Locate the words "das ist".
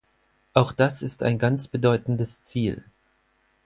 0.71-1.21